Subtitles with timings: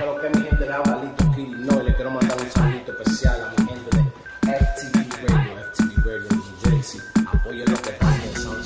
[0.00, 2.92] Pero que mi gente le habla Lito Kill, no, y le quiero mandar un saludito
[2.92, 4.02] especial a mi gente de
[4.56, 7.00] FTV Radio, FTV Radio New Jersey.
[7.30, 8.60] Apoyen lo que están pensando.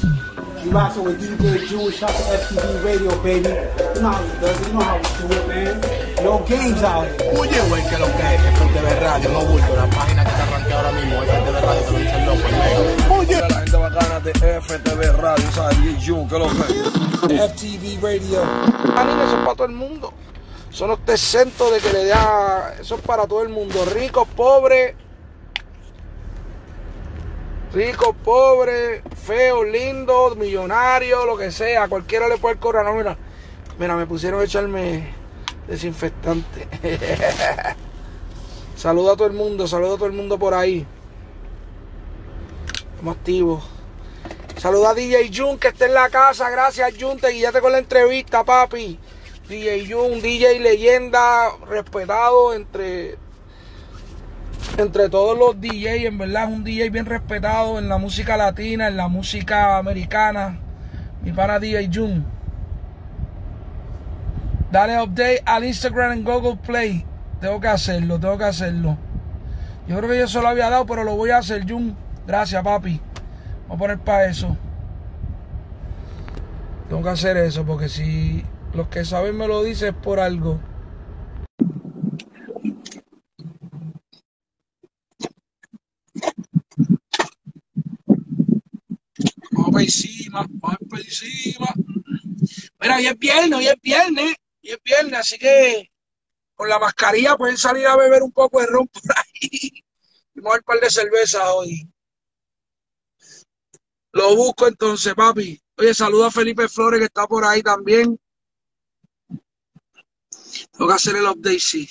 [0.63, 3.51] You rockin' with DJ Jewish out to FTV Radio, baby.
[3.51, 4.61] You know how it does.
[4.65, 5.81] You know how we do it, man.
[6.23, 7.35] No games out here.
[7.37, 10.73] Oye, güey, que lo que es FTV Radio, no bulto, la página que te arranqué
[10.73, 13.19] ahora mismo, FTV Radio, te lo dice el loco, el mega.
[13.19, 15.79] Oye, la gente bacana de FTV Radio, ¿sabes?
[16.07, 18.41] Jun, que lo que FTV Radio.
[18.95, 20.13] Anime, eso es para todo el mundo.
[20.75, 22.75] Eso no está exento de que le da.
[22.81, 23.85] Eso es para todo el mundo.
[23.85, 24.97] Rico, pobre.
[27.73, 31.87] Rico, pobre, feo, lindo, millonario, lo que sea.
[31.87, 32.85] Cualquiera le puede correr.
[32.85, 33.17] No, mira.
[33.79, 35.15] Mira, me pusieron a echarme
[35.69, 36.67] desinfectante.
[38.77, 40.85] saludo a todo el mundo, saludo a todo el mundo por ahí.
[42.95, 43.63] Estamos activos.
[44.57, 46.51] Saluda a DJ Jun que está en la casa.
[46.51, 47.21] Gracias, Jun.
[47.21, 48.99] Te guiaste con la entrevista, papi.
[49.49, 53.19] DJ Jun, DJ leyenda, respetado entre,
[54.79, 56.07] entre todos los DJs.
[56.07, 60.59] En verdad, es un DJ bien respetado en la música latina, en la música americana.
[61.23, 62.25] Mi pana DJ Jun.
[64.73, 67.05] Dale update al Instagram en Google Play.
[67.41, 68.97] Tengo que hacerlo, tengo que hacerlo.
[69.87, 71.95] Yo creo que yo se lo había dado, pero lo voy a hacer, Jun.
[72.27, 72.99] Gracias, papi.
[73.69, 74.57] Vamos a poner para eso.
[76.89, 78.43] Tengo que hacer eso porque si
[78.75, 80.61] los que saben me lo dicen por algo.
[89.53, 91.67] Vamos para encima, vamos para encima.
[92.81, 95.91] Mira, hoy es viernes, hoy es viernes, hoy es viernes, así que
[96.57, 99.85] con la mascarilla pueden salir a beber un poco de ron por ahí.
[100.35, 101.89] Y vamos a un par de cervezas hoy.
[104.13, 105.61] Lo busco entonces, papi.
[105.77, 108.19] Oye, saluda a Felipe Flores que está por ahí también.
[110.73, 111.89] Tengo que hacer el update, sí.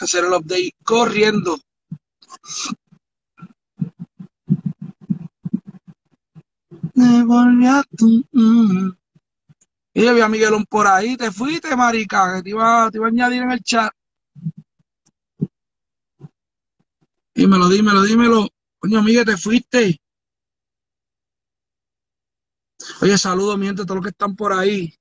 [0.00, 1.58] Hacer el update corriendo.
[6.94, 8.24] Me volví a tu...
[8.32, 8.92] mm.
[9.92, 11.16] Y yo vi a Miguelón por ahí.
[11.16, 13.92] Te fuiste, marica, que te iba, te iba a añadir en el chat.
[17.34, 18.48] Dímelo, dímelo, dímelo.
[18.78, 20.00] Coño, Miguel, te fuiste.
[23.02, 24.94] Oye, saludos, mi gente, todos los que están por ahí.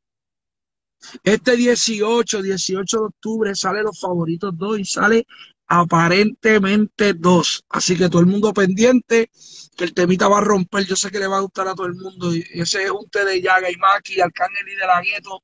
[1.24, 5.28] Este 18, 18 de octubre sale los favoritos 2 y sale
[5.68, 7.64] aparentemente 2.
[7.70, 9.30] Así que todo el mundo pendiente,
[9.78, 10.86] que el temita va a romper.
[10.86, 12.32] Yo sé que le va a gustar a todo el mundo.
[12.34, 15.44] Ese es un té de Yaga y Maki, Arcángel y de la Gueto.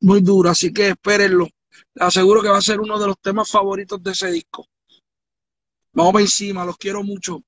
[0.00, 1.48] Muy duro, así que espérenlo.
[1.94, 4.66] Les aseguro que va a ser uno de los temas favoritos de ese disco.
[5.92, 7.42] Vamos para encima, los quiero mucho.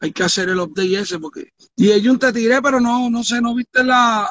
[0.00, 1.50] Hay que hacer el update ese porque.
[1.76, 4.30] Y yo te tiré, pero no, no sé, no viste la.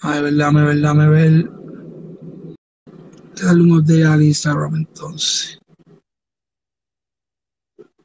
[0.00, 1.50] Ay, verdad, me verdad, me ver.
[3.34, 5.58] Darle un update al Instagram entonces.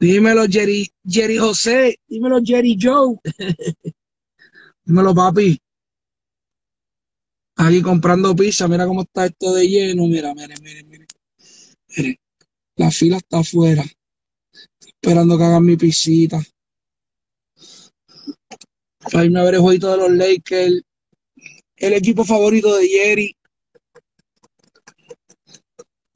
[0.00, 1.98] Dímelo, Jerry, Jerry José.
[2.08, 3.16] Dímelo, Jerry Joe.
[4.84, 5.58] Dímelo, papi.
[7.56, 8.66] Aquí comprando pizza.
[8.66, 10.06] Mira cómo está esto de lleno.
[10.06, 11.06] Mira, mire, mire, mire.
[11.96, 12.20] Mire,
[12.76, 13.84] la fila está afuera.
[14.80, 16.40] Esperando que hagan mi pisita.
[19.12, 20.82] Para irme a ver el jueguito de los Lakers.
[21.76, 23.36] El equipo favorito de Jerry.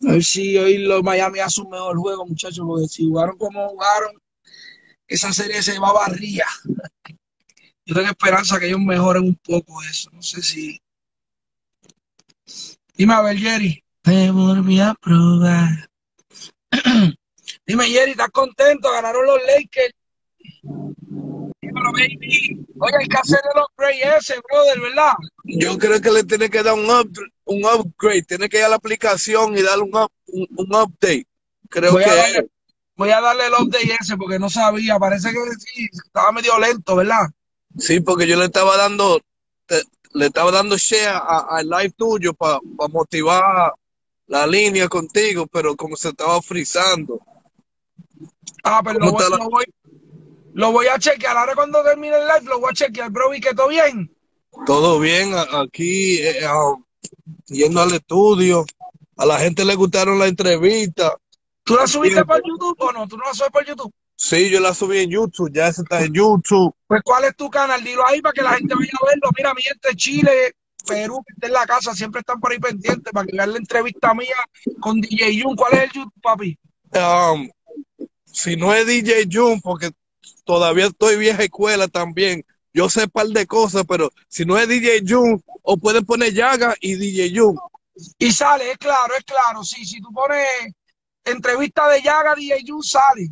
[0.07, 3.69] A ver si hoy los Miami hacen un mejor juego, muchachos, porque si jugaron como
[3.69, 4.13] jugaron,
[5.09, 6.47] esa serie se va barría.
[7.85, 10.11] Yo tengo esperanza que ellos mejoren un poco eso.
[10.13, 10.79] No sé si.
[12.95, 13.83] Dime a ver, Jerry.
[14.03, 15.89] Te volví a probar.
[17.67, 18.93] Dime, Jerry, ¿estás contento?
[18.93, 19.95] Ganaron los Lakers.
[21.63, 22.67] Dímelo, baby.
[22.79, 25.15] Oye, hay que hacer el upgrade ese, brother, ¿verdad?
[25.49, 27.11] Yo creo que le tiene que dar un, up,
[27.47, 31.27] un upgrade, tiene que ir a la aplicación y darle un, up- un, un update.
[31.71, 32.49] Creo Voy a, que darle,
[32.97, 34.99] voy a darle el update ese porque no sabía.
[34.99, 37.29] Parece que sí, estaba medio lento, ¿verdad?
[37.79, 39.21] sí, porque yo le estaba dando,
[39.67, 42.59] te- le estaba dando share a- al live tuyo para
[42.91, 43.73] motivar
[44.27, 47.21] la línea contigo, pero como se estaba frizando.
[48.65, 49.65] Ah, pero lo ¿Cómo voy, está la- lo, voy,
[50.53, 51.37] lo voy a chequear.
[51.39, 53.35] Ahora cuando termine el live lo voy a chequear, bro.
[53.35, 54.15] ¿Y que todo bien?
[54.69, 56.75] Todo bien aquí, eh, ah,
[57.47, 58.67] yendo al estudio.
[59.17, 61.17] A la gente le gustaron la entrevista.
[61.65, 63.09] ¿Tú la subiste por YouTube o no?
[63.09, 63.91] ¿Tú no la subes por YouTube?
[64.15, 66.75] Sí, yo la subí en YouTube, ya está en YouTube.
[66.87, 67.83] Pues, ¿cuál es tu canal?
[67.83, 69.31] Dilo ahí para que la gente vaya a verlo.
[69.39, 70.53] Mira, mi gente de Chile,
[70.87, 73.59] Perú, que está en la casa, siempre están por ahí pendientes para que vean la
[73.59, 74.37] entrevista mía
[74.81, 75.57] con DJ Jun.
[75.57, 76.59] ¿Cuál es el YouTube, papi?
[76.93, 77.49] Um,
[78.27, 79.93] si no es DJ Jun, porque
[80.45, 82.45] todavía estoy vieja escuela también.
[82.73, 86.75] Yo sé par de cosas, pero si no es DJ Jun, o pueden poner Yaga
[86.81, 87.57] y DJ Jun.
[88.19, 89.65] Y sale, es claro, es claro.
[89.65, 90.47] Sí, si tú pones
[91.25, 93.29] entrevista de Yaga, DJ Yu, sale.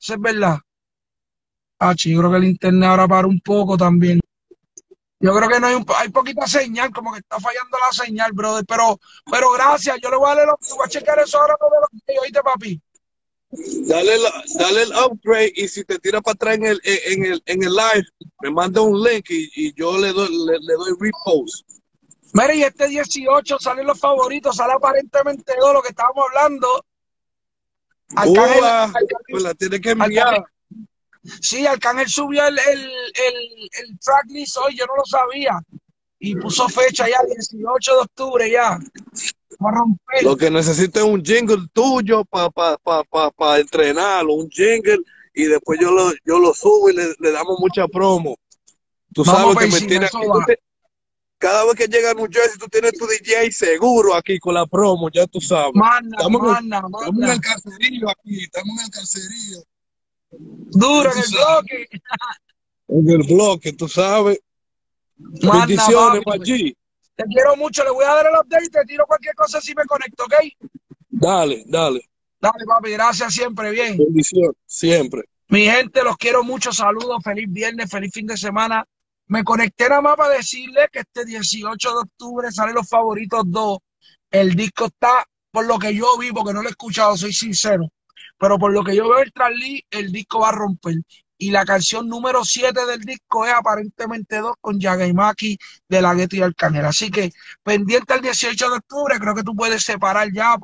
[0.00, 0.58] Eso es verdad.
[1.78, 4.20] Ah, yo creo que el internet ahora para un poco también.
[5.18, 8.32] Yo creo que no hay un, hay poquita señal, como que está fallando la señal,
[8.32, 8.64] brother.
[8.66, 8.98] Pero,
[9.30, 11.56] pero gracias, yo le voy a dar voy a checar eso ahora
[12.20, 12.80] oíste, papi.
[13.50, 17.42] Dale, la- dale el upgrade y si te tira para atrás en el, en el,
[17.46, 18.06] en el live,
[18.42, 21.64] me manda un link y, y yo le doy, le, le doy repost.
[22.32, 26.84] Mira, y este 18 salen los favoritos, sale aparentemente todo lo que estábamos hablando.
[28.14, 30.44] Arcángel, Arcángel- pues la tiene que enviar.
[31.40, 35.58] sí, Arcángel subió el, el, el, el tracklist hoy, yo no lo sabía.
[36.18, 38.78] Y puso fecha ya, 18 de octubre ya.
[40.22, 44.98] Lo que necesito es un jingle tuyo para pa, pa, pa, pa entrenarlo, un jingle,
[45.34, 48.36] y después yo lo, yo lo subo y le, le damos mucha promo.
[49.12, 50.60] Tú Vamos sabes que me encima, tiene eso aquí, te-
[51.38, 54.66] cada vez que llega a New Jersey, tú tienes tu DJ seguro aquí con la
[54.66, 55.72] promo, ya tú sabes.
[55.74, 59.58] Manda, Estamos en el- manda, Estamos en el caserío aquí, estamos en el caserío.
[60.30, 61.88] Duro en el bloque.
[62.88, 64.38] En el bloque, tú sabes.
[65.16, 66.22] Bendiciones.
[66.26, 66.76] Maggi.
[67.16, 69.74] Te quiero mucho, le voy a dar el update y te tiro cualquier cosa si
[69.74, 70.34] me conecto, ¿ok?
[71.08, 72.00] Dale, dale.
[72.38, 73.96] Dale, papi, gracias siempre, bien.
[73.96, 75.22] Bendición, siempre.
[75.48, 78.84] Mi gente, los quiero mucho, saludos, feliz viernes, feliz fin de semana.
[79.28, 83.78] Me conecté nada más para decirle que este 18 de octubre salen los favoritos 2.
[84.30, 87.88] El disco está, por lo que yo vi, porque no lo he escuchado, soy sincero,
[88.38, 90.96] pero por lo que yo veo el trasli, el disco va a romper.
[91.38, 96.00] Y la canción número 7 del disco es aparentemente 2 con Yaga y Maki de
[96.00, 96.84] la Gueto y Arcángel.
[96.84, 97.30] Así que
[97.62, 100.56] pendiente al 18 de octubre, creo que tú puedes separar ya,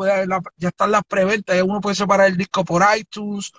[0.56, 3.52] ya están las preventas, uno puede separar el disco por iTunes,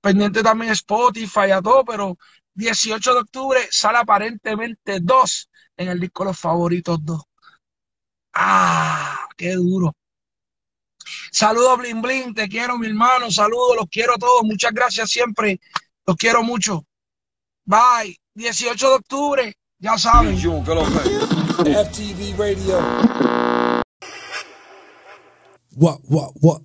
[0.00, 2.16] pendiente también Spotify, a todo, pero
[2.54, 7.22] 18 de octubre sale aparentemente 2 en el disco Los Favoritos 2.
[8.34, 9.94] Ah, qué duro.
[11.30, 15.60] Saludos, Blin Blin, te quiero, mi hermano, saludos, los quiero a todos, muchas gracias siempre,
[16.06, 16.84] los quiero mucho.
[17.66, 20.36] Bye, 18 de octubre, ya saben.
[20.36, 23.82] FTV Radio.
[25.76, 26.62] What, what, what?